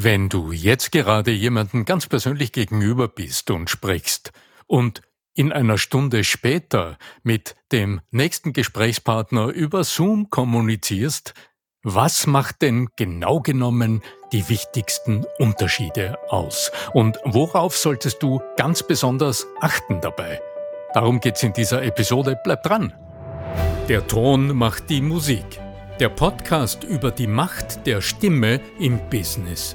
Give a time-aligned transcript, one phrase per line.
[0.00, 4.30] Wenn du jetzt gerade jemanden ganz persönlich gegenüber bist und sprichst
[4.68, 5.02] und
[5.34, 11.34] in einer Stunde später mit dem nächsten Gesprächspartner über Zoom kommunizierst,
[11.82, 16.70] was macht denn genau genommen die wichtigsten Unterschiede aus?
[16.92, 20.40] Und worauf solltest du ganz besonders achten dabei?
[20.94, 22.38] Darum geht's in dieser Episode.
[22.44, 22.94] Bleib dran!
[23.88, 25.60] Der Ton macht die Musik.
[25.98, 29.74] Der Podcast über die Macht der Stimme im Business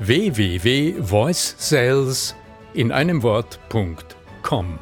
[0.00, 2.34] www.voicesales
[2.74, 4.78] in einem Wort.com.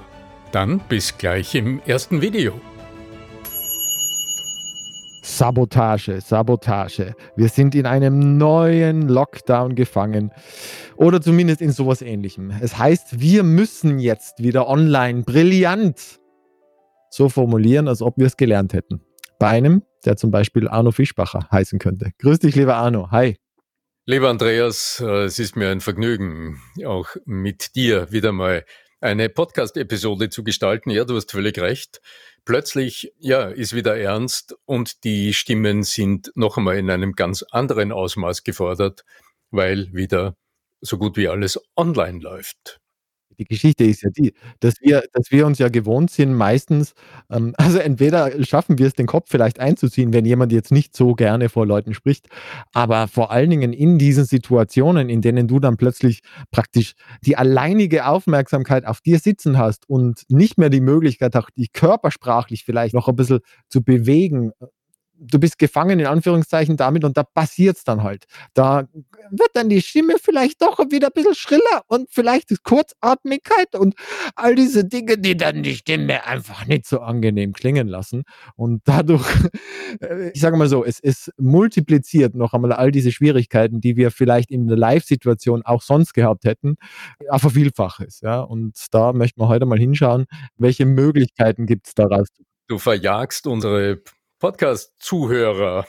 [0.53, 2.53] Dann bis gleich im ersten Video.
[5.23, 7.15] Sabotage, Sabotage.
[7.37, 10.31] Wir sind in einem neuen Lockdown gefangen
[10.97, 12.53] oder zumindest in sowas ähnlichem.
[12.61, 16.21] Es heißt, wir müssen jetzt wieder online brillant
[17.11, 19.01] so formulieren, als ob wir es gelernt hätten
[19.41, 22.13] bei einem, der zum Beispiel Arno Fischbacher heißen könnte.
[22.19, 23.11] Grüß dich, lieber Arno.
[23.11, 23.37] Hi.
[24.07, 28.65] Lieber Andreas, äh, es ist mir ein Vergnügen, auch mit dir wieder mal
[29.01, 30.91] eine Podcast-Episode zu gestalten.
[30.91, 32.01] Ja, du hast völlig recht.
[32.47, 37.93] Plötzlich, ja, ist wieder ernst und die Stimmen sind noch einmal in einem ganz anderen
[37.93, 39.05] Ausmaß gefordert,
[39.51, 40.35] weil wieder
[40.81, 42.81] so gut wie alles online läuft.
[43.41, 46.93] Die Geschichte ist ja die, dass wir dass wir uns ja gewohnt sind meistens
[47.31, 51.15] ähm, also entweder schaffen wir es, den Kopf vielleicht einzuziehen, wenn jemand jetzt nicht so
[51.15, 52.29] gerne vor Leuten spricht,
[52.75, 56.93] aber vor allen Dingen in diesen Situationen, in denen du dann plötzlich praktisch
[57.25, 62.65] die alleinige Aufmerksamkeit auf dir sitzen hast und nicht mehr die Möglichkeit auch dich körpersprachlich
[62.65, 64.53] vielleicht noch ein bisschen zu bewegen,
[65.21, 68.25] du bist gefangen in Anführungszeichen damit und da passiert es dann halt.
[68.55, 68.89] Da
[69.31, 73.95] wird dann die Stimme vielleicht doch wieder ein bisschen schriller und vielleicht ist Kurzatmigkeit und
[74.35, 78.25] all diese Dinge, die dann die Stimme einfach nicht so angenehm klingen lassen.
[78.57, 79.27] Und dadurch,
[80.01, 84.11] äh, ich sage mal so, es ist multipliziert noch einmal all diese Schwierigkeiten, die wir
[84.11, 86.77] vielleicht in der Live-Situation auch sonst gehabt hätten,
[87.29, 88.21] auf ein Vielfaches.
[88.23, 88.41] Ja?
[88.41, 90.27] Und da möchten wir heute mal hinschauen,
[90.57, 92.29] welche Möglichkeiten gibt es daraus.
[92.69, 94.01] Du verjagst unsere
[94.41, 95.87] Podcast-Zuhörer.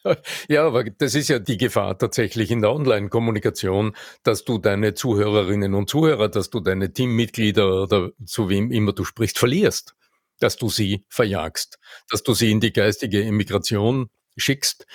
[0.48, 5.74] ja, aber das ist ja die Gefahr tatsächlich in der Online-Kommunikation, dass du deine Zuhörerinnen
[5.74, 9.96] und Zuhörer, dass du deine Teammitglieder oder zu wem immer du sprichst, verlierst.
[10.38, 11.78] Dass du sie verjagst,
[12.10, 14.86] dass du sie in die geistige Immigration schickst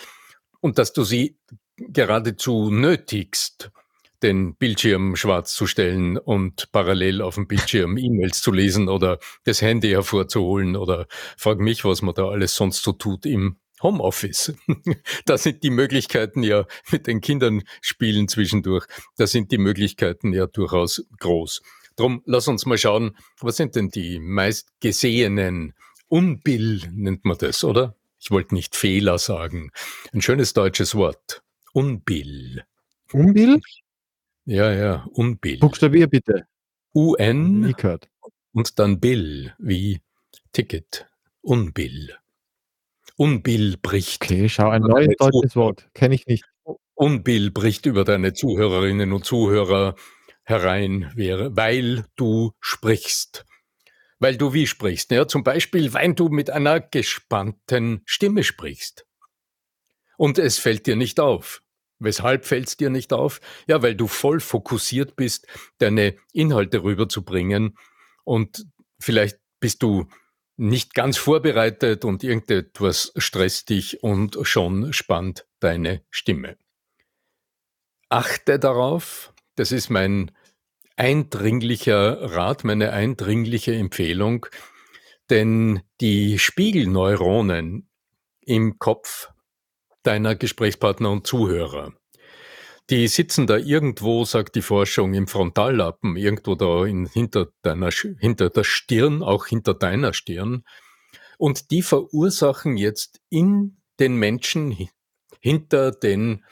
[0.60, 1.38] und dass du sie
[1.78, 3.72] geradezu nötigst,
[4.24, 9.62] den Bildschirm schwarz zu stellen und parallel auf dem Bildschirm E-Mails zu lesen oder das
[9.62, 11.08] Handy hervorzuholen oder
[11.38, 14.54] frag mich, was man da alles sonst so tut im Homeoffice.
[15.26, 18.86] da sind die Möglichkeiten ja mit den Kindern spielen zwischendurch.
[19.18, 21.62] Da sind die Möglichkeiten ja durchaus groß.
[21.96, 25.74] Drum lass uns mal schauen, was sind denn die meist gesehenen
[26.08, 27.96] Unbill nennt man das, oder?
[28.20, 29.72] Ich wollte nicht Fehler sagen.
[30.12, 31.44] Ein schönes deutsches Wort.
[31.72, 32.64] Unbill.
[33.14, 33.62] Unbill?
[34.50, 35.60] Ja, ja, Unbill.
[35.60, 36.48] Buchstabier bitte.
[36.96, 38.10] UN Nie gehört.
[38.52, 40.02] und dann Bill wie
[40.54, 41.06] Ticket.
[41.42, 42.16] Unbill.
[43.16, 44.24] Unbill bricht.
[44.24, 45.88] Okay, schau, ein neues deutsches Wort.
[45.94, 46.46] Kenne ich nicht.
[46.96, 49.94] Unbill bricht über deine Zuhörerinnen und Zuhörer
[50.42, 53.46] herein, wäre, weil du sprichst.
[54.18, 55.12] Weil du wie sprichst.
[55.12, 59.06] Ja, zum Beispiel, weil du mit einer gespannten Stimme sprichst.
[60.18, 61.62] Und es fällt dir nicht auf.
[62.00, 63.42] Weshalb fällt es dir nicht auf?
[63.68, 65.48] Ja, weil du voll fokussiert bist,
[65.80, 67.78] deine Inhalte rüberzubringen
[68.24, 68.66] und
[69.00, 70.08] vielleicht bist du
[70.56, 76.58] nicht ganz vorbereitet und irgendetwas stresst dich und schon spannt deine Stimme.
[78.10, 80.32] Achte darauf, das ist mein
[80.96, 84.48] eindringlicher Rat, meine eindringliche Empfehlung,
[85.30, 87.90] denn die Spiegelneuronen
[88.42, 89.30] im Kopf
[90.10, 91.94] deiner Gesprächspartner und Zuhörer.
[92.90, 98.50] Die sitzen da irgendwo, sagt die Forschung, im Frontallappen, irgendwo da in, hinter, deiner, hinter
[98.50, 100.64] der Stirn, auch hinter deiner Stirn.
[101.38, 104.76] Und die verursachen jetzt in den Menschen
[105.40, 106.44] hinter den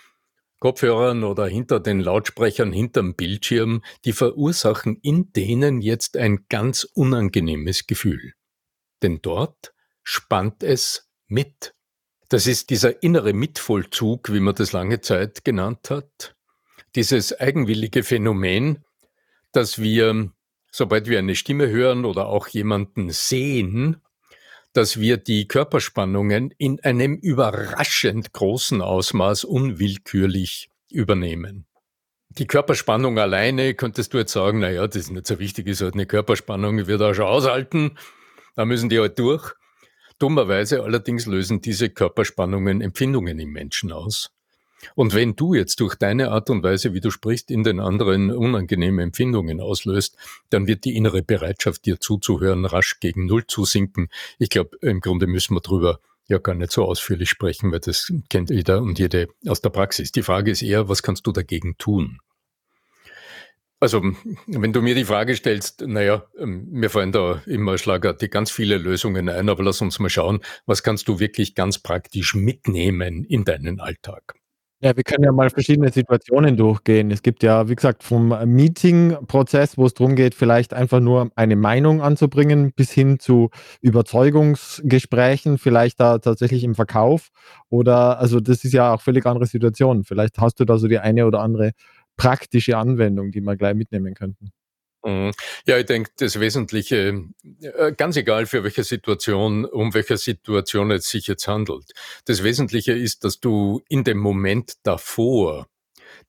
[0.60, 7.88] Kopfhörern oder hinter den Lautsprechern, hinterm Bildschirm, die verursachen in denen jetzt ein ganz unangenehmes
[7.88, 8.34] Gefühl.
[9.02, 11.74] Denn dort spannt es mit.
[12.30, 16.36] Das ist dieser innere Mitvollzug, wie man das lange Zeit genannt hat.
[16.96, 18.84] Dieses eigenwillige Phänomen,
[19.54, 20.32] dass wir,
[20.72, 24.02] sobald wir eine Stimme hören oder auch jemanden sehen,
[24.74, 31.66] dass wir die Körperspannungen in einem überraschend großen Ausmaß unwillkürlich übernehmen.
[32.30, 35.82] Die Körperspannung alleine könntest du jetzt sagen, na ja, das ist nicht so wichtig, ist
[35.82, 37.98] halt eine Körperspannung, wird auch schon aushalten.
[38.56, 39.54] Da müssen die halt durch.
[40.20, 44.32] Dummerweise allerdings lösen diese Körperspannungen Empfindungen im Menschen aus.
[44.96, 48.32] Und wenn du jetzt durch deine Art und Weise, wie du sprichst, in den anderen
[48.32, 50.16] unangenehme Empfindungen auslöst,
[50.50, 54.10] dann wird die innere Bereitschaft, dir zuzuhören, rasch gegen Null zu sinken.
[54.40, 58.12] Ich glaube, im Grunde müssen wir drüber ja gar nicht so ausführlich sprechen, weil das
[58.30, 60.12] kennt jeder und jede aus der Praxis.
[60.12, 62.20] Die Frage ist eher, was kannst du dagegen tun?
[63.80, 64.02] Also,
[64.48, 68.78] wenn du mir die Frage stellst, naja, ähm, mir fallen da immer schlagartig ganz viele
[68.78, 73.44] Lösungen ein, aber lass uns mal schauen, was kannst du wirklich ganz praktisch mitnehmen in
[73.44, 74.36] deinen Alltag?
[74.80, 77.10] Ja, wir können ja mal verschiedene Situationen durchgehen.
[77.10, 81.56] Es gibt ja, wie gesagt, vom Meeting-Prozess, wo es darum geht, vielleicht einfach nur eine
[81.56, 83.50] Meinung anzubringen, bis hin zu
[83.82, 87.30] Überzeugungsgesprächen, vielleicht da tatsächlich im Verkauf
[87.70, 90.04] oder also das ist ja auch völlig andere Situationen.
[90.04, 91.72] Vielleicht hast du da so die eine oder andere
[92.18, 94.52] praktische Anwendung, die wir gleich mitnehmen könnten.
[95.06, 95.32] Mhm.
[95.66, 97.24] Ja, ich denke, das Wesentliche,
[97.62, 101.92] äh, ganz egal für welche Situation, um welche Situation es sich jetzt handelt,
[102.26, 105.68] das Wesentliche ist, dass du in dem Moment davor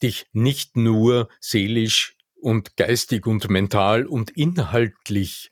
[0.03, 5.51] dich nicht nur seelisch und geistig und mental und inhaltlich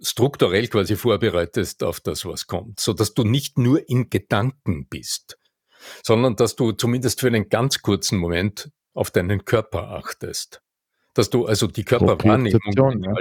[0.00, 5.38] strukturell quasi vorbereitest auf das, was kommt, so dass du nicht nur in Gedanken bist,
[6.04, 10.62] sondern dass du zumindest für einen ganz kurzen Moment auf deinen Körper achtest
[11.18, 13.14] dass du also die Körperwahrnehmung ja.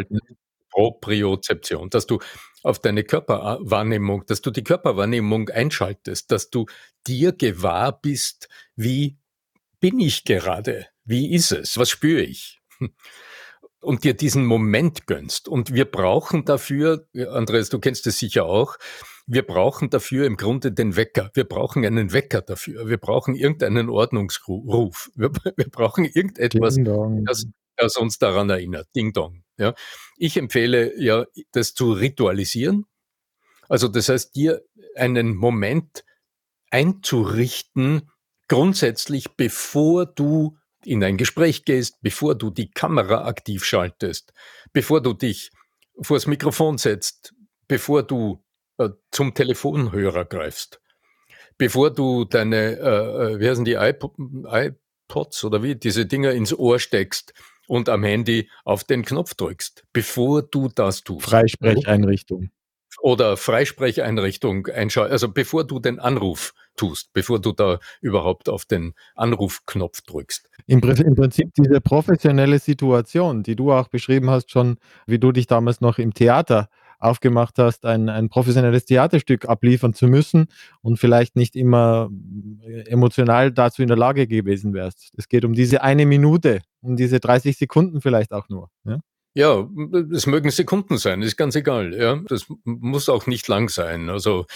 [0.69, 2.19] Propriozeption, dass du
[2.61, 6.67] auf deine Körperwahrnehmung, dass du die Körperwahrnehmung einschaltest, dass du
[7.07, 9.17] dir gewahr bist, wie
[9.79, 10.85] bin ich gerade?
[11.05, 11.79] Wie ist es?
[11.79, 12.61] Was spüre ich?
[13.79, 15.47] Und dir diesen Moment gönnst.
[15.47, 18.77] Und wir brauchen dafür, Andreas, du kennst es sicher auch,
[19.27, 21.29] wir brauchen dafür im Grunde den Wecker.
[21.33, 22.87] Wir brauchen einen Wecker dafür.
[22.87, 25.11] Wir brauchen irgendeinen Ordnungsruf.
[25.15, 26.79] Wir, wir brauchen irgendetwas,
[27.25, 27.45] das,
[27.75, 28.87] das uns daran erinnert.
[28.95, 29.43] Ding Dong.
[29.57, 29.73] Ja.
[30.17, 32.85] Ich empfehle ja, das zu ritualisieren.
[33.67, 34.61] Also das heißt, dir
[34.95, 36.05] einen Moment
[36.71, 38.09] einzurichten,
[38.47, 44.33] grundsätzlich bevor du in ein Gespräch gehst, bevor du die Kamera aktiv schaltest,
[44.73, 45.51] bevor du dich
[46.01, 47.33] vors Mikrofon setzt,
[47.67, 48.43] bevor du
[48.77, 50.81] äh, zum Telefonhörer greifst,
[51.57, 54.13] bevor du deine, äh, äh wie heißen die iPod,
[54.45, 57.33] iPods oder wie, diese Dinger ins Ohr steckst,
[57.67, 61.25] und am Handy auf den Knopf drückst, bevor du das tust.
[61.25, 62.49] Freisprecheinrichtung.
[62.99, 68.93] Oder Freisprecheinrichtung einschalten, also bevor du den Anruf tust, bevor du da überhaupt auf den
[69.15, 70.49] Anrufknopf drückst.
[70.67, 75.47] Im, Im, Prinzip diese professionelle Situation, die du auch beschrieben hast, schon wie du dich
[75.47, 80.47] damals noch im Theater aufgemacht hast, ein, ein professionelles Theaterstück abliefern zu müssen
[80.81, 82.09] und vielleicht nicht immer
[82.65, 85.11] äh, emotional dazu in der Lage gewesen wärst.
[85.15, 88.69] Es geht um diese eine Minute, um diese 30 Sekunden vielleicht auch nur.
[88.83, 88.99] Ja?
[89.37, 89.69] Ja,
[90.11, 91.93] es mögen Sekunden sein, ist ganz egal.
[91.93, 94.09] Ja, das muss auch nicht lang sein.
[94.09, 94.47] Also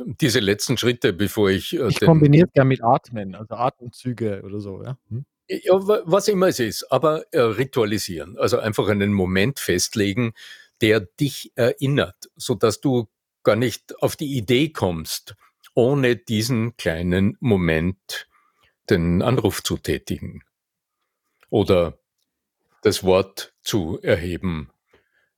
[0.00, 1.78] diese letzten Schritte, bevor ich.
[1.78, 4.82] Äh, ich kombiniere gerne mit Atmen, also Atemzüge oder so.
[4.82, 4.98] Ja?
[5.08, 5.24] Hm?
[5.46, 10.32] ja was immer es ist, aber äh, ritualisieren, also einfach einen Moment festlegen,
[10.80, 13.06] der dich erinnert, so dass du
[13.44, 15.36] gar nicht auf die Idee kommst,
[15.76, 18.26] ohne diesen kleinen Moment
[18.90, 20.42] den Anruf zu tätigen
[21.50, 22.00] oder
[22.84, 24.70] das Wort zu erheben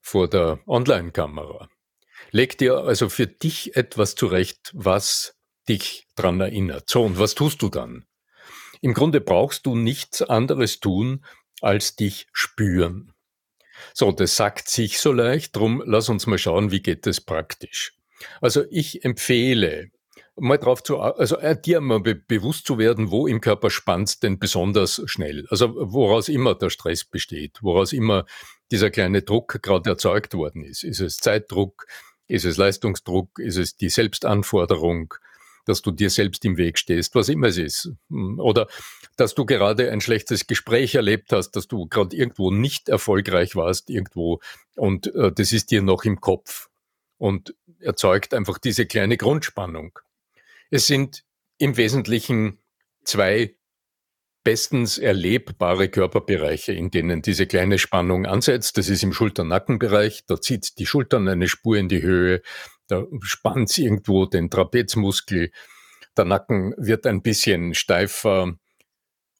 [0.00, 1.68] vor der Online-Kamera.
[2.32, 5.36] Leg dir also für dich etwas zurecht, was
[5.68, 6.88] dich dran erinnert.
[6.88, 8.06] So, und was tust du dann?
[8.80, 11.24] Im Grunde brauchst du nichts anderes tun,
[11.60, 13.12] als dich spüren.
[13.94, 17.94] So, das sagt sich so leicht, drum lass uns mal schauen, wie geht das praktisch.
[18.40, 19.90] Also ich empfehle,
[20.36, 24.22] mal drauf zu, also äh, dir mal be bewusst zu werden, wo im Körper spannt
[24.22, 25.46] denn besonders schnell.
[25.50, 28.26] Also woraus immer der Stress besteht, woraus immer
[28.70, 30.84] dieser kleine Druck gerade erzeugt worden ist.
[30.84, 31.86] Ist es Zeitdruck?
[32.28, 33.38] Ist es Leistungsdruck?
[33.38, 35.14] Ist es die Selbstanforderung?
[35.66, 37.90] dass du dir selbst im Weg stehst, was immer es ist.
[38.08, 38.68] Hm, oder
[39.16, 43.90] dass du gerade ein schlechtes Gespräch erlebt hast, dass du gerade irgendwo nicht erfolgreich warst,
[43.90, 44.40] irgendwo,
[44.76, 46.70] und äh, das ist dir noch im Kopf
[47.18, 49.98] und erzeugt einfach diese kleine Grundspannung.
[50.70, 51.24] Es sind
[51.58, 52.58] im Wesentlichen
[53.04, 53.56] zwei
[54.44, 58.78] bestens erlebbare Körperbereiche, in denen diese kleine Spannung ansetzt.
[58.78, 62.42] Das ist im Schulter-Nackenbereich, da zieht die Schultern eine Spur in die Höhe,
[62.86, 65.50] da spannt irgendwo den Trapezmuskel,
[66.16, 68.56] der Nacken wird ein bisschen steifer.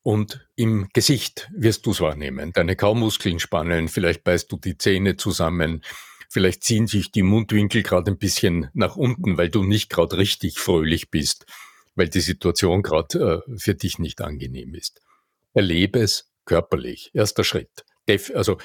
[0.03, 2.53] Und im Gesicht wirst du es wahrnehmen.
[2.53, 5.83] Deine Kaumuskeln spannen, vielleicht beißt du die Zähne zusammen,
[6.29, 10.59] vielleicht ziehen sich die Mundwinkel gerade ein bisschen nach unten, weil du nicht gerade richtig
[10.59, 11.47] fröhlich bist,
[11.95, 15.01] weil die Situation gerade äh, für dich nicht angenehm ist.
[15.55, 17.11] Erlebe es körperlich.
[17.15, 17.85] Erster Schritt.
[18.09, 18.59] Def also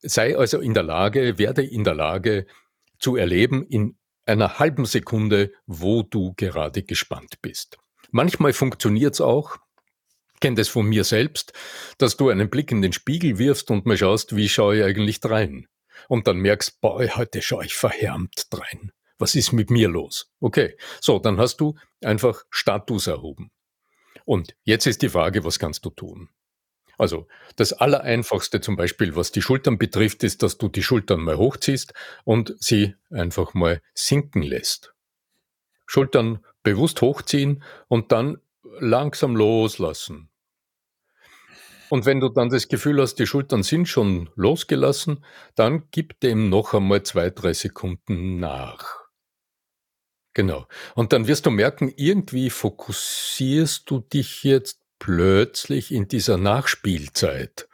[0.00, 2.46] sei also in der Lage, werde in der Lage
[2.98, 7.78] zu erleben in einer halben Sekunde, wo du gerade gespannt bist.
[8.10, 9.56] Manchmal funktioniert es auch,
[10.40, 11.52] kenne das von mir selbst,
[11.98, 15.20] dass du einen Blick in den Spiegel wirfst und mal schaust, wie schaue ich eigentlich
[15.20, 15.68] drein.
[16.08, 18.92] Und dann merkst, boah, heute schaue ich verhärmt drein.
[19.18, 20.30] Was ist mit mir los?
[20.40, 23.50] Okay, so, dann hast du einfach Status erhoben.
[24.24, 26.28] Und jetzt ist die Frage, was kannst du tun?
[26.98, 27.26] Also
[27.56, 31.92] das Allereinfachste zum Beispiel, was die Schultern betrifft, ist, dass du die Schultern mal hochziehst
[32.24, 34.94] und sie einfach mal sinken lässt.
[35.86, 38.38] Schultern bewusst hochziehen und dann
[38.80, 40.30] langsam loslassen.
[41.88, 45.24] Und wenn du dann das Gefühl hast, die Schultern sind schon losgelassen,
[45.54, 49.06] dann gib dem noch einmal zwei, drei Sekunden nach.
[50.34, 50.66] Genau.
[50.94, 57.68] Und dann wirst du merken, irgendwie fokussierst du dich jetzt plötzlich in dieser Nachspielzeit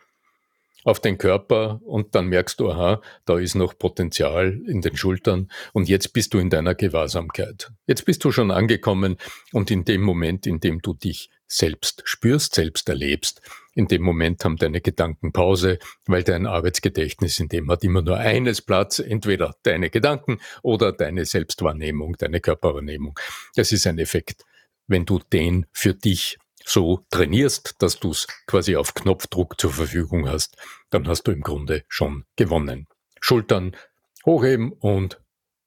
[0.85, 5.51] auf den Körper und dann merkst du, aha, da ist noch Potenzial in den Schultern
[5.73, 7.71] und jetzt bist du in deiner Gewahrsamkeit.
[7.87, 9.17] Jetzt bist du schon angekommen
[9.53, 13.41] und in dem Moment, in dem du dich selbst spürst, selbst erlebst,
[13.75, 18.19] in dem Moment haben deine Gedanken Pause, weil dein Arbeitsgedächtnis in dem hat immer nur
[18.19, 23.19] eines Platz, entweder deine Gedanken oder deine Selbstwahrnehmung, deine Körperwahrnehmung.
[23.55, 24.45] Das ist ein Effekt,
[24.87, 30.29] wenn du den für dich so trainierst, dass du es quasi auf Knopfdruck zur Verfügung
[30.29, 30.57] hast,
[30.91, 32.87] dann hast du im Grunde schon gewonnen.
[33.21, 33.77] Schultern
[34.25, 35.21] hochheben und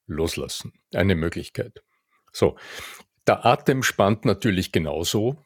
[0.07, 0.73] loslassen.
[0.93, 1.83] Eine Möglichkeit.
[2.31, 2.57] So.
[3.27, 5.43] Der Atem spannt natürlich genauso,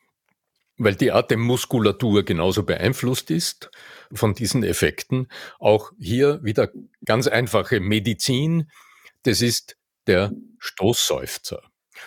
[0.80, 3.70] weil die Atemmuskulatur genauso beeinflusst ist
[4.14, 5.28] von diesen Effekten.
[5.60, 6.70] Auch hier wieder
[7.06, 8.72] ganz einfache Medizin.
[9.24, 11.62] Das ist der Stoßseufzer.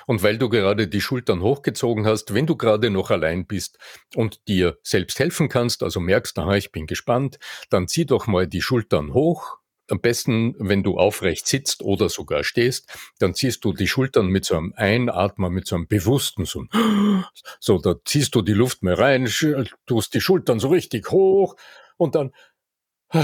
[0.06, 3.78] Und weil du gerade die Schultern hochgezogen hast, wenn du gerade noch allein bist
[4.16, 7.38] und dir selbst helfen kannst, also merkst, aha, ich bin gespannt,
[7.68, 9.58] dann zieh doch mal die Schultern hoch.
[9.92, 14.46] Am besten, wenn du aufrecht sitzt oder sogar stehst, dann ziehst du die Schultern mit
[14.46, 16.64] so einem Einatmen, mit so einem bewussten, so,
[17.60, 19.30] so da ziehst du die Luft mal rein,
[19.84, 21.56] tust die Schultern so richtig hoch
[21.98, 22.32] und dann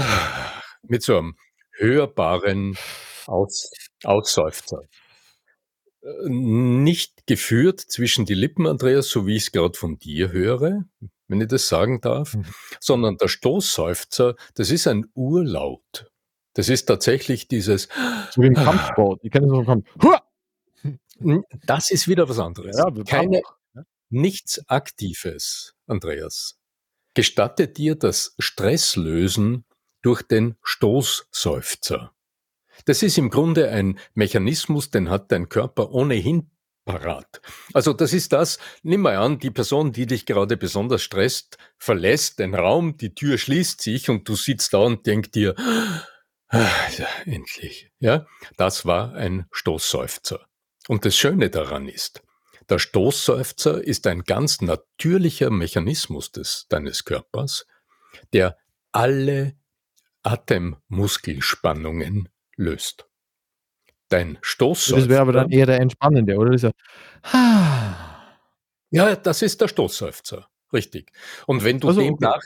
[0.83, 1.37] mit so einem
[1.71, 2.77] hörbaren
[3.25, 3.71] Aus,
[4.03, 4.81] Ausseufzer
[6.23, 10.85] nicht geführt zwischen die Lippen, Andreas, so wie ich es gerade von dir höre,
[11.27, 12.45] wenn ich das sagen darf, mhm.
[12.79, 16.08] sondern der Stoßseufzer, das ist ein Urlaut.
[16.53, 17.87] Das ist tatsächlich dieses.
[18.31, 19.21] So wie im Kampfsport.
[19.23, 19.85] Ich kenne es vom Kampf.
[21.65, 22.77] Das ist wieder was anderes.
[22.77, 23.41] Ja, Keine,
[24.09, 26.57] nichts Aktives, Andreas.
[27.13, 29.65] Gestatte dir das Stresslösen
[30.01, 32.13] durch den Stoßseufzer.
[32.85, 36.49] Das ist im Grunde ein Mechanismus, den hat dein Körper ohnehin
[36.85, 37.41] parat.
[37.73, 42.39] Also das ist das, nimm mal an, die Person, die dich gerade besonders stresst, verlässt
[42.39, 45.55] den Raum, die Tür schließt sich und du sitzt da und denkst dir,
[46.51, 47.91] ja, endlich.
[47.99, 48.25] Ja,
[48.57, 50.45] das war ein Stoßseufzer.
[50.87, 52.21] Und das Schöne daran ist,
[52.69, 57.67] der Stoßseufzer ist ein ganz natürlicher Mechanismus des, deines Körpers,
[58.33, 58.57] der
[58.91, 59.55] alle
[60.23, 63.05] Atemmuskelspannungen löst.
[64.09, 65.01] Dein Stoßseufzer.
[65.01, 66.51] Das wäre aber dann eher der entspannende, oder?
[66.51, 66.63] Das
[68.91, 70.49] ja, das ist der Stoßseufzer.
[70.73, 71.11] Richtig.
[71.45, 72.41] Und wenn du also, dem nach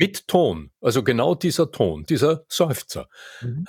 [0.00, 3.08] mit Ton, also genau dieser Ton, dieser Seufzer,
[3.40, 3.64] mhm.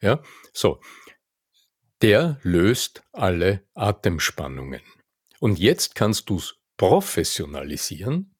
[0.00, 0.22] ja,
[0.52, 0.80] so,
[2.02, 4.82] der löst alle Atemspannungen.
[5.40, 8.36] Und jetzt kannst du es professionalisieren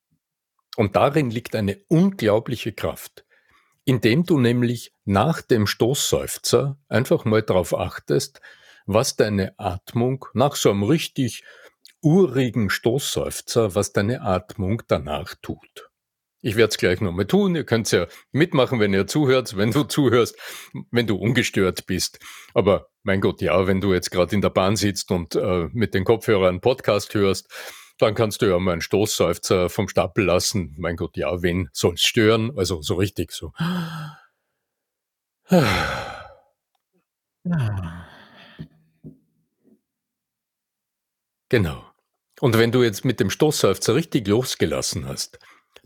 [0.77, 3.25] und darin liegt eine unglaubliche Kraft
[3.89, 8.43] indem du nämlich nach dem Stoßseufzer einfach mal darauf achtest,
[8.85, 11.43] was deine Atmung nach so einem richtig
[12.03, 15.89] urigen Stoßseufzer, was deine Atmung danach tut.
[16.40, 17.57] Ich werde es gleich nochmal tun.
[17.57, 20.37] Ihr könnt ja mitmachen, wenn ihr zuhört, wenn du zuhörst,
[20.90, 22.21] wenn du ungestört bist.
[22.54, 25.95] Aber mein Gott, ja, wenn du jetzt gerade in der Bahn sitzt und äh, mit
[25.95, 27.49] den Kopfhörern Podcast hörst,
[27.99, 30.76] dann kannst du ja mal einen Stoßseufzer vom Stapel lassen.
[30.78, 32.52] Mein Gott, ja, wen soll's stören?
[32.57, 33.52] Also so richtig so.
[41.49, 41.85] Genau.
[42.40, 45.38] Und wenn du jetzt mit dem Stoßseufzer richtig losgelassen hast,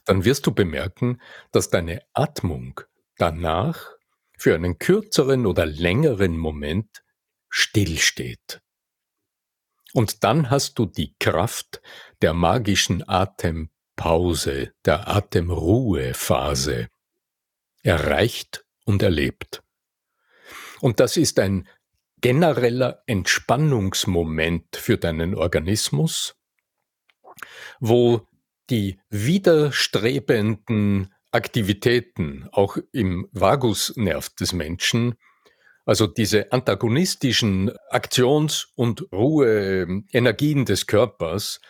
[0.04, 1.21] dann wirst du bemerken,
[1.52, 2.80] dass deine Atmung
[3.16, 3.90] danach
[4.37, 7.02] für einen kürzeren oder längeren Moment
[7.49, 8.61] stillsteht.
[9.92, 11.82] Und dann hast du die Kraft
[12.23, 16.88] der magischen Atempause, der Atemruhephase
[17.82, 19.62] erreicht und erlebt.
[20.80, 21.68] Und das ist ein
[22.21, 26.37] genereller Entspannungsmoment für deinen Organismus,
[27.80, 28.26] wo
[28.71, 35.14] die widerstrebenden Aktivitäten auch im Vagusnerv des Menschen,
[35.85, 41.61] also diese antagonistischen Aktions- und Ruheenergien des Körpers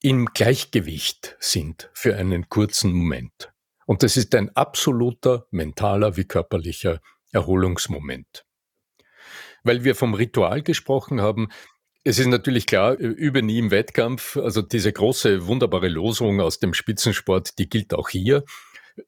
[0.00, 3.52] im Gleichgewicht sind für einen kurzen Moment.
[3.86, 7.00] Und das ist ein absoluter mentaler wie körperlicher
[7.32, 8.44] Erholungsmoment.
[9.64, 11.48] Weil wir vom Ritual gesprochen haben,
[12.08, 14.38] es ist natürlich klar, übe nie im Wettkampf.
[14.38, 18.44] Also diese große, wunderbare Losung aus dem Spitzensport, die gilt auch hier.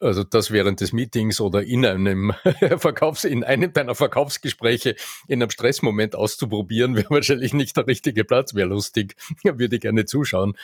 [0.01, 2.35] Also das während des Meetings oder in einem
[2.77, 4.97] Verkaufs, in einem deiner Verkaufsgespräche
[5.29, 10.55] in einem Stressmoment auszuprobieren, wäre wahrscheinlich nicht der richtige Platz, wäre lustig, würde gerne zuschauen,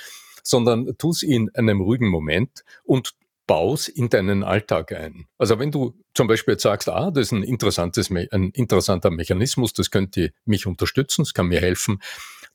[0.42, 3.14] sondern tu es in einem ruhigen Moment und
[3.46, 5.26] baus in deinen Alltag ein.
[5.38, 9.90] Also wenn du zum Beispiel sagst, ah, das ist ein interessantes, ein interessanter Mechanismus, das
[9.90, 12.00] könnte mich unterstützen, es kann mir helfen,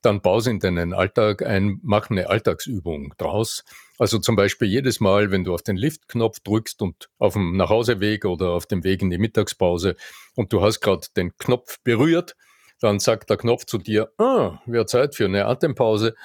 [0.01, 3.63] dann baus in deinen Alltag ein, mach eine Alltagsübung draus.
[3.97, 8.25] Also zum Beispiel jedes Mal, wenn du auf den Liftknopf drückst und auf dem Nachhauseweg
[8.25, 9.95] oder auf dem Weg in die Mittagspause
[10.35, 12.35] und du hast gerade den Knopf berührt,
[12.79, 16.15] dann sagt der Knopf zu dir, ah, wäre Zeit für eine Atempause.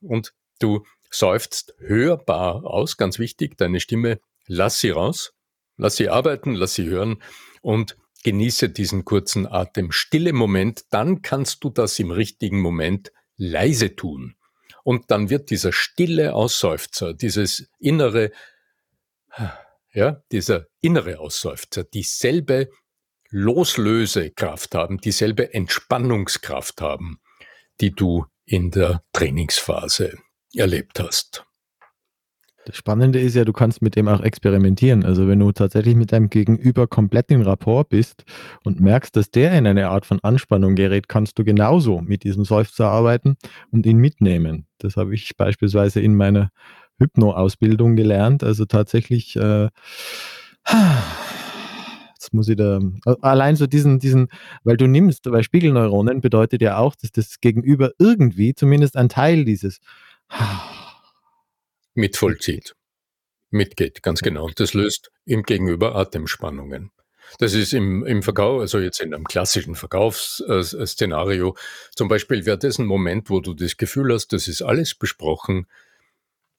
[0.00, 5.34] Und du seufzt hörbar aus, ganz wichtig, deine Stimme, lass sie raus,
[5.76, 7.22] lass sie arbeiten, lass sie hören
[7.62, 9.92] und genieße diesen kurzen Atem.
[9.92, 14.34] Stille Moment, dann kannst du das im richtigen Moment leise tun.
[14.82, 18.30] Und dann wird dieser stille Ausseufzer, dieses innere,
[19.92, 22.70] ja, dieser innere Ausseufzer, dieselbe
[23.30, 27.20] Loslösekraft haben, dieselbe Entspannungskraft haben,
[27.80, 30.18] die du in der Trainingsphase
[30.56, 31.46] erlebt hast.
[32.66, 35.04] Das Spannende ist ja, du kannst mit dem auch experimentieren.
[35.04, 38.24] Also wenn du tatsächlich mit deinem Gegenüber komplett in Rapport bist
[38.64, 42.44] und merkst, dass der in eine Art von Anspannung gerät, kannst du genauso mit diesem
[42.44, 43.36] Seufzer arbeiten
[43.70, 44.66] und ihn mitnehmen.
[44.78, 46.50] Das habe ich beispielsweise in meiner
[46.98, 48.42] Hypno-Ausbildung gelernt.
[48.42, 49.68] Also tatsächlich, äh,
[52.14, 52.80] jetzt muss ich da,
[53.20, 54.26] allein so diesen, diesen,
[54.64, 59.44] weil du nimmst, weil Spiegelneuronen bedeutet ja auch, dass das Gegenüber irgendwie zumindest ein Teil
[59.44, 59.78] dieses
[61.94, 62.74] mit vollzieht,
[63.50, 64.50] mitgeht, ganz genau.
[64.54, 66.90] Das löst im Gegenüber Atemspannungen.
[67.38, 71.56] Das ist im, im Verkauf, also jetzt in einem klassischen Verkaufsszenario,
[71.94, 75.66] zum Beispiel wäre das ein Moment, wo du das Gefühl hast, das ist alles besprochen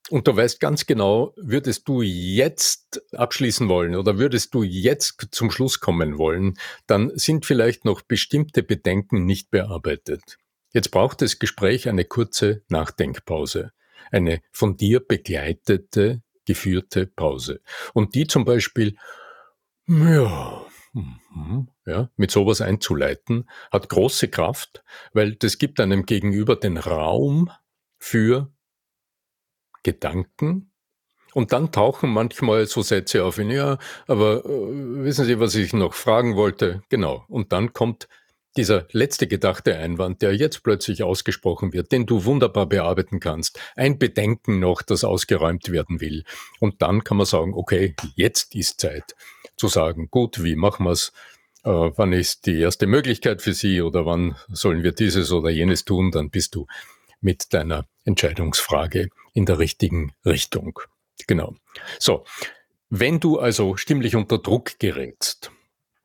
[0.10, 5.52] und du weißt ganz genau, würdest du jetzt abschließen wollen oder würdest du jetzt zum
[5.52, 10.38] Schluss kommen wollen, dann sind vielleicht noch bestimmte Bedenken nicht bearbeitet.
[10.74, 13.72] Jetzt braucht das Gespräch eine kurze Nachdenkpause
[14.12, 17.62] eine von dir begleitete, geführte Pause.
[17.94, 18.98] Und die zum Beispiel,
[19.88, 26.78] ja, mhm, ja, mit sowas einzuleiten, hat große Kraft, weil das gibt einem gegenüber den
[26.78, 27.52] Raum
[27.98, 28.52] für
[29.84, 30.72] Gedanken,
[31.34, 33.78] und dann tauchen manchmal so Sätze auf in, ja,
[34.08, 36.82] aber äh, wissen Sie, was ich noch fragen wollte?
[36.90, 37.26] Genau.
[37.28, 38.08] Und dann kommt
[38.58, 44.00] dieser letzte gedachte Einwand, der jetzt plötzlich ausgesprochen wird, den du wunderbar bearbeiten kannst, ein
[44.00, 46.24] Bedenken noch, das ausgeräumt werden will.
[46.60, 49.16] Und dann kann man sagen, okay, jetzt ist Zeit
[49.56, 51.14] zu sagen, gut, wie machen wir es?
[51.64, 55.86] Äh, wann ist die erste Möglichkeit für Sie oder wann sollen wir dieses oder jenes
[55.86, 56.12] tun?
[56.12, 56.68] Dann bist du
[57.22, 60.80] mit deiner Entscheidungsfrage in der richtigen Richtung.
[61.28, 61.56] Genau.
[62.00, 62.26] So.
[62.90, 65.52] Wenn du also stimmlich unter Druck gerätst,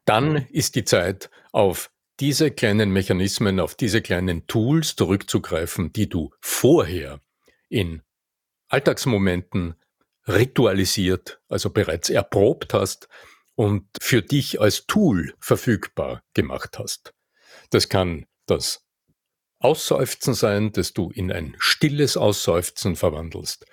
[0.05, 6.33] dann ist die Zeit, auf diese kleinen Mechanismen, auf diese kleinen Tools zurückzugreifen, die du
[6.41, 7.21] vorher
[7.69, 8.03] in
[8.69, 9.75] Alltagsmomenten
[10.27, 13.09] ritualisiert, also bereits erprobt hast
[13.55, 17.13] und für dich als Tool verfügbar gemacht hast.
[17.71, 18.85] Das kann das
[19.59, 23.67] Ausseufzen sein, das du in ein stilles Ausseufzen verwandelst.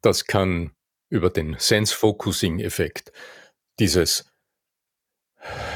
[0.00, 0.72] Das kann
[1.08, 3.12] über den Sense-Focusing-Effekt
[3.78, 4.30] dieses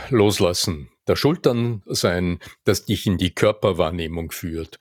[0.08, 4.78] Loslassen der Schultern sein, das dich in die Körperwahrnehmung führt.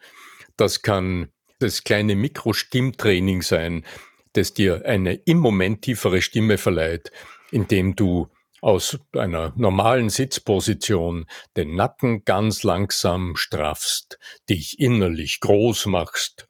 [0.57, 3.85] Das kann das kleine Mikrostimmtraining sein,
[4.33, 7.11] das dir eine im Moment tiefere Stimme verleiht,
[7.51, 8.29] indem du
[8.61, 11.25] aus einer normalen Sitzposition
[11.57, 14.17] den Nacken ganz langsam straffst,
[14.49, 16.47] dich innerlich groß machst,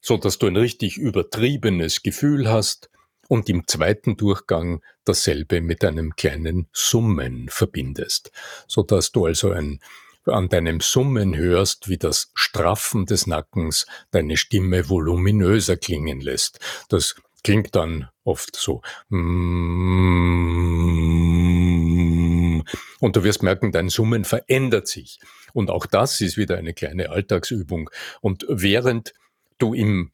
[0.00, 2.90] so dass du ein richtig übertriebenes Gefühl hast
[3.28, 8.30] und im zweiten Durchgang dasselbe mit einem kleinen Summen verbindest,
[8.66, 9.80] so dass du also ein
[10.26, 16.60] an deinem Summen hörst, wie das Straffen des Nackens deine Stimme voluminöser klingen lässt.
[16.88, 18.80] Das klingt dann oft so.
[19.10, 19.22] Und
[23.12, 25.20] du wirst merken, dein Summen verändert sich.
[25.52, 27.90] Und auch das ist wieder eine kleine Alltagsübung.
[28.22, 29.12] Und während
[29.58, 30.10] du im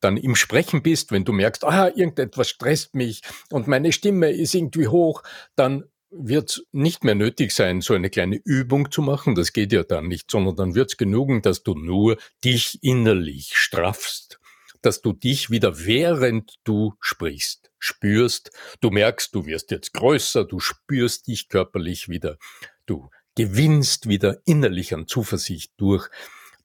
[0.00, 4.54] dann im Sprechen bist, wenn du merkst, ah, irgendetwas stresst mich und meine Stimme ist
[4.54, 5.22] irgendwie hoch,
[5.56, 9.34] dann wird nicht mehr nötig sein, so eine kleine Übung zu machen.
[9.34, 13.52] Das geht ja dann nicht, sondern dann wird es genügen, dass du nur dich innerlich
[13.54, 14.40] straffst,
[14.82, 18.50] dass du dich wieder während du sprichst, spürst.
[18.80, 22.38] Du merkst, du wirst jetzt größer, du spürst dich körperlich wieder,
[22.86, 26.10] du gewinnst wieder innerlich an Zuversicht durch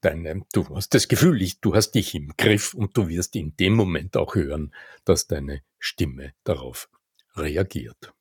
[0.02, 3.74] deine, du hast das Gefühl, du hast dich im Griff und du wirst in dem
[3.74, 6.90] Moment auch hören, dass deine Stimme darauf
[7.36, 8.14] reagiert.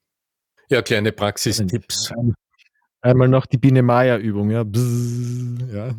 [0.69, 2.13] Ja, kleine Praxistipps.
[3.01, 4.65] Einmal noch die Biene Meier Übung, ja.
[5.73, 5.95] Ja.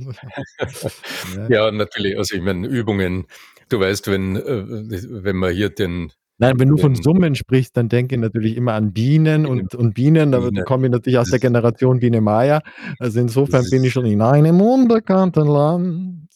[1.49, 1.71] ja.
[1.71, 2.17] natürlich.
[2.17, 3.27] Also ich meine, Übungen,
[3.69, 7.87] du weißt, wenn, äh, wenn man hier den Nein, wenn du von Summen sprichst, dann
[7.87, 10.63] denke ich natürlich immer an Bienen und, und Bienen, da Biene.
[10.65, 12.61] komme ich natürlich aus der Generation Biene Meier.
[12.99, 16.27] Also insofern bin ich schon in einem unbekannten Land.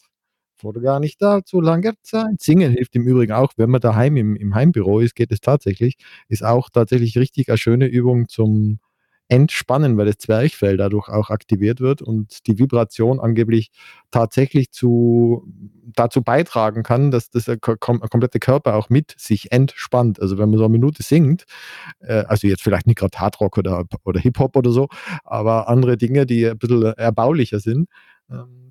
[0.56, 2.40] Vor gar nicht allzu langer Zeit.
[2.40, 5.96] Singen hilft im Übrigen auch, wenn man daheim im, im Heimbüro ist, geht es tatsächlich.
[6.28, 8.78] Ist auch tatsächlich richtig eine schöne Übung zum
[9.30, 13.70] entspannen, weil das Zwerchfell dadurch auch aktiviert wird und die Vibration angeblich
[14.10, 15.46] tatsächlich zu,
[15.94, 20.20] dazu beitragen kann, dass das kom komplette Körper auch mit sich entspannt.
[20.20, 21.44] Also wenn man so eine Minute singt,
[22.00, 24.88] äh, also jetzt vielleicht nicht gerade Hardrock oder, oder Hip-Hop oder so,
[25.24, 27.88] aber andere Dinge, die ein bisschen erbaulicher sind,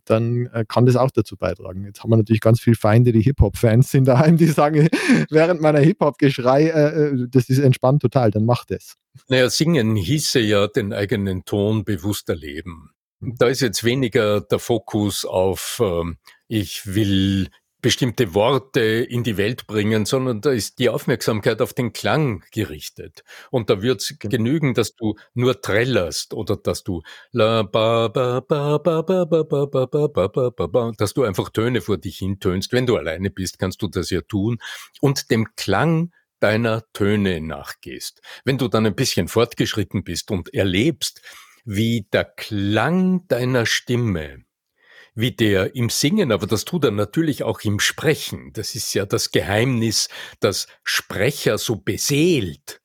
[0.09, 1.85] dann äh, kann das auch dazu beitragen.
[1.85, 4.89] Jetzt haben wir natürlich ganz viele Feinde, die Hip-Hop-Fans sind daheim, die sagen,
[5.29, 8.95] während meiner Hip-Hop-Geschrei, äh, äh, das ist entspannt total, dann macht es.
[9.27, 12.91] Naja, singen hieße ja den eigenen Ton bewusst erleben.
[13.21, 16.13] Da ist jetzt weniger der Fokus auf, äh,
[16.47, 17.49] ich will
[17.81, 23.23] bestimmte Worte in die Welt bringen, sondern da ist die Aufmerksamkeit auf den Klang gerichtet.
[23.51, 24.29] Und da wird's mhm.
[24.29, 27.01] genügen, dass du nur trällerst oder dass du
[30.97, 32.73] dass du einfach Töne vor dich hintönst.
[32.73, 34.59] Wenn du alleine bist, kannst du das ja tun
[34.99, 38.21] und dem Klang deiner Töne nachgehst.
[38.45, 41.21] Wenn du dann ein bisschen fortgeschritten bist und erlebst,
[41.65, 44.45] wie der Klang deiner Stimme
[45.19, 48.51] wie der im Singen, aber das tut er natürlich auch im Sprechen.
[48.53, 52.81] Das ist ja das Geheimnis, das Sprecher so beseelt,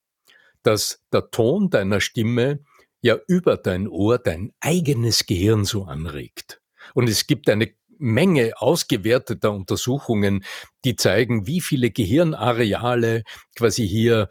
[0.62, 2.64] dass der Ton deiner Stimme
[3.02, 6.60] ja über dein Ohr dein eigenes Gehirn so anregt.
[6.94, 10.44] Und es gibt eine Menge ausgewerteter Untersuchungen,
[10.84, 13.22] die zeigen, wie viele Gehirnareale
[13.54, 14.28] quasi hier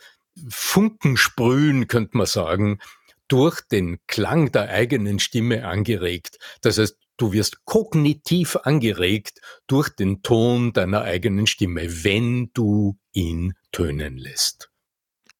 [0.50, 2.80] Funken sprühen, könnte man sagen,
[3.28, 6.38] durch den Klang der eigenen Stimme angeregt.
[6.62, 13.54] Das heißt, Du wirst kognitiv angeregt durch den Ton deiner eigenen Stimme, wenn du ihn
[13.71, 14.69] tönen lässt.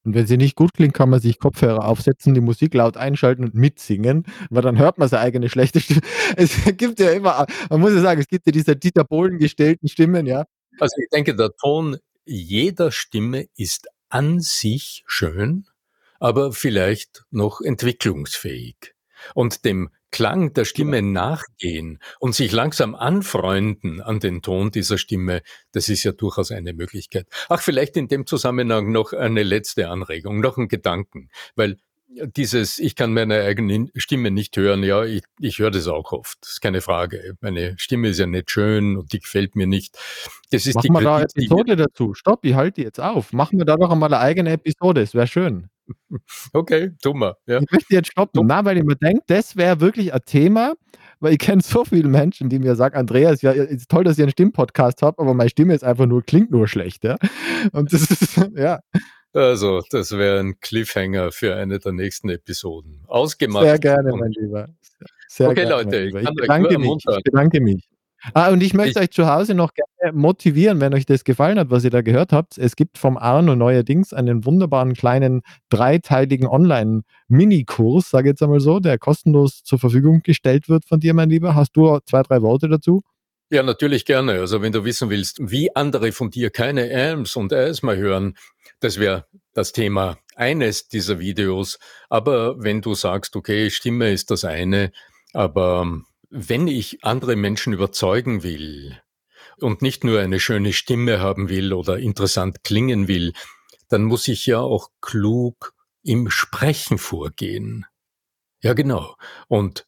[0.04, 3.44] Und wenn sie nicht gut klingt, kann man sich Kopfhörer aufsetzen, die Musik laut einschalten
[3.44, 6.02] und mitsingen, weil dann hört man seine eigene schlechte Stimme.
[6.36, 9.88] Es gibt ja immer, man muss ja sagen, es gibt ja diese Dieter Bohlen gestellten
[9.88, 10.44] Stimmen, ja.
[10.78, 15.66] Also ich denke, der Ton jeder Stimme ist an sich schön,
[16.20, 18.94] aber vielleicht noch entwicklungsfähig.
[19.34, 25.42] Und dem Klang der Stimme nachgehen und sich langsam anfreunden an den Ton dieser Stimme,
[25.72, 27.26] das ist ja durchaus eine Möglichkeit.
[27.48, 32.94] Ach, vielleicht in dem Zusammenhang noch eine letzte Anregung, noch ein Gedanken, weil dieses, ich
[32.94, 36.60] kann meine eigene Stimme nicht hören, ja, ich, ich höre das auch oft, das ist
[36.60, 37.34] keine Frage.
[37.40, 39.98] Meine Stimme ist ja nicht schön und die gefällt mir nicht.
[40.52, 42.14] Das ist Machen die wir da eine Episode dazu.
[42.14, 43.32] Stopp, ich halte jetzt auf.
[43.32, 45.70] Machen wir da doch einmal eine eigene Episode, es wäre schön.
[46.52, 47.34] Okay, mal.
[47.46, 47.60] Ja.
[47.60, 50.74] Ich möchte jetzt stoppen, na, weil ich mir denke, das wäre wirklich ein Thema,
[51.20, 54.24] weil ich kenne so viele Menschen, die mir sagen, Andreas, ja, ist toll, dass ihr
[54.24, 57.16] einen Stimmpodcast habt, aber meine Stimme ist einfach nur, klingt nur schlecht, ja.
[57.72, 58.80] Und das ist, ja.
[59.32, 63.02] Also, das wäre ein Cliffhanger für eine der nächsten Episoden.
[63.08, 63.64] Ausgemacht.
[63.64, 64.68] Sehr gerne, mein Lieber.
[65.28, 67.88] Sehr okay, gerne, Leute, ich, ich, bedanke mich, ich bedanke mich.
[68.32, 71.58] Ah, und ich möchte ich, euch zu Hause noch gerne motivieren, wenn euch das gefallen
[71.58, 72.56] hat, was ihr da gehört habt.
[72.58, 78.80] Es gibt vom Arno neuerdings einen wunderbaren kleinen dreiteiligen Online-Mini-Kurs, sage ich jetzt einmal so,
[78.80, 81.54] der kostenlos zur Verfügung gestellt wird von dir, mein Lieber.
[81.54, 83.02] Hast du zwei, drei Worte dazu?
[83.50, 84.32] Ja, natürlich gerne.
[84.40, 88.36] Also wenn du wissen willst, wie andere von dir keine Ams und As mal hören,
[88.80, 91.78] das wäre das Thema eines dieser Videos.
[92.08, 94.92] Aber wenn du sagst, okay, Stimme ist das eine,
[95.32, 96.02] aber
[96.36, 99.00] wenn ich andere Menschen überzeugen will
[99.58, 103.34] und nicht nur eine schöne Stimme haben will oder interessant klingen will,
[103.88, 107.86] dann muss ich ja auch klug im Sprechen vorgehen.
[108.62, 109.14] Ja, genau.
[109.46, 109.86] Und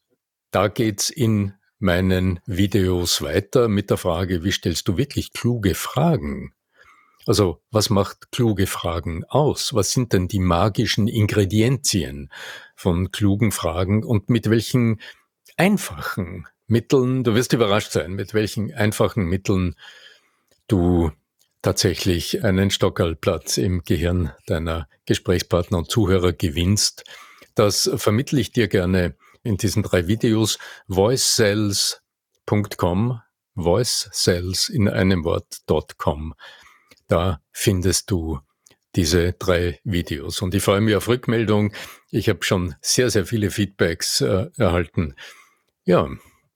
[0.52, 6.54] da geht's in meinen Videos weiter mit der Frage, wie stellst du wirklich kluge Fragen?
[7.26, 9.74] Also, was macht kluge Fragen aus?
[9.74, 12.30] Was sind denn die magischen Ingredienzien
[12.76, 15.00] von klugen Fragen und mit welchen
[15.56, 19.74] einfachen Mitteln, du wirst überrascht sein, mit welchen einfachen Mitteln
[20.68, 21.10] du
[21.62, 27.04] tatsächlich einen Stockerlplatz im Gehirn deiner Gesprächspartner und Zuhörer gewinnst.
[27.54, 30.58] Das vermittle ich dir gerne in diesen drei Videos.
[30.88, 33.20] voicecells.com,
[33.54, 36.34] voicecells in einem Wort.com.
[37.08, 38.40] Da findest du
[38.96, 40.42] diese drei Videos.
[40.42, 41.72] Und ich freue mich auf Rückmeldung.
[42.10, 45.14] Ich habe schon sehr, sehr viele Feedbacks äh, erhalten.
[45.86, 46.08] Ja,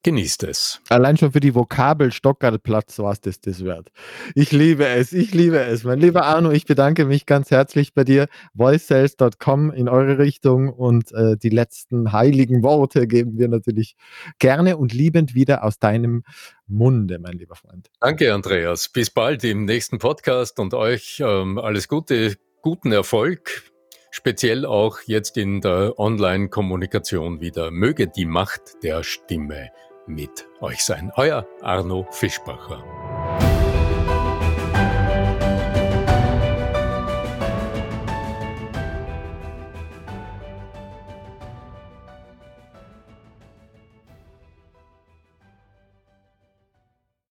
[0.03, 0.81] Genießt es.
[0.89, 3.91] Allein schon für die Vokabel Stockerlplatz war es das, das wert.
[4.35, 5.85] Ich liebe es, ich liebe es.
[5.85, 8.27] Mein lieber Arno, ich bedanke mich ganz herzlich bei dir.
[8.55, 13.95] voicesales.com in eure Richtung und äh, die letzten heiligen Worte geben wir natürlich
[14.39, 16.23] gerne und liebend wieder aus deinem
[16.67, 17.91] Munde, mein lieber Freund.
[18.01, 18.89] Danke, Andreas.
[18.89, 23.71] Bis bald im nächsten Podcast und euch ähm, alles Gute, guten Erfolg
[24.11, 27.71] speziell auch jetzt in der Online-Kommunikation wieder.
[27.71, 29.71] Möge die Macht der Stimme
[30.07, 31.13] mit euch sein.
[31.17, 33.10] Euer Arno Fischbacher.